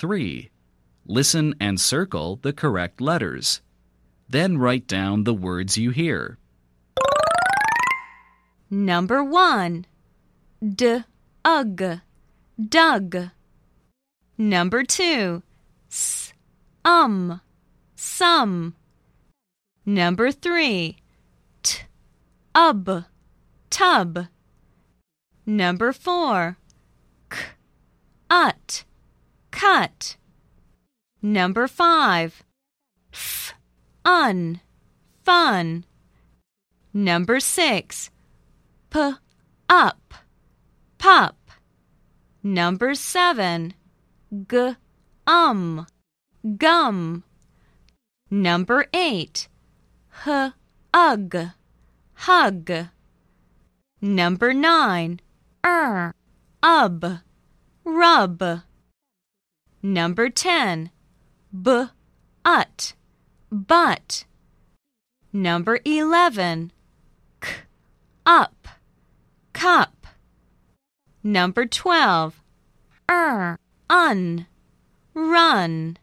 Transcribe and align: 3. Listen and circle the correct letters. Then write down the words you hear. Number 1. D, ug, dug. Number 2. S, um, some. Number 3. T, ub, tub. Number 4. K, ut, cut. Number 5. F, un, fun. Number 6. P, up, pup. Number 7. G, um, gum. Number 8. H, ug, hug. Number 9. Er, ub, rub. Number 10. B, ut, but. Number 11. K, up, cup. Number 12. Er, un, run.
3. 0.00 0.48
Listen 1.04 1.54
and 1.60 1.78
circle 1.78 2.36
the 2.40 2.54
correct 2.54 3.02
letters. 3.02 3.60
Then 4.30 4.56
write 4.56 4.86
down 4.86 5.24
the 5.24 5.34
words 5.34 5.76
you 5.76 5.90
hear. 5.90 6.38
Number 8.70 9.22
1. 9.22 9.84
D, 10.64 11.00
ug, 11.44 11.82
dug. 12.58 13.30
Number 14.38 14.84
2. 14.84 15.42
S, 15.90 16.32
um, 16.82 17.42
some. 17.94 18.74
Number 19.84 20.32
3. 20.32 20.96
T, 21.62 21.78
ub, 22.54 23.04
tub. 23.68 24.28
Number 25.44 25.92
4. 25.92 26.56
K, 27.28 27.38
ut, 28.30 28.84
cut. 29.60 30.16
Number 31.20 31.68
5. 31.68 32.42
F, 33.12 33.52
un, 34.06 34.60
fun. 35.22 35.84
Number 36.94 37.40
6. 37.40 38.10
P, 38.88 39.12
up, 39.68 40.14
pup. 40.96 41.36
Number 42.42 42.94
7. 42.94 43.74
G, 44.48 44.76
um, 45.26 45.86
gum. 46.56 47.24
Number 48.30 48.86
8. 48.94 49.48
H, 50.26 50.52
ug, 50.94 51.36
hug. 52.14 52.72
Number 54.00 54.54
9. 54.54 55.20
Er, 55.66 56.14
ub, 56.62 57.18
rub. 57.84 58.62
Number 59.82 60.28
10. 60.28 60.90
B, 61.62 61.84
ut, 62.44 62.94
but. 63.50 64.24
Number 65.32 65.80
11. 65.84 66.72
K, 67.40 67.48
up, 68.26 68.68
cup. 69.54 70.06
Number 71.22 71.64
12. 71.64 72.42
Er, 73.10 73.58
un, 73.88 74.46
run. 75.14 75.96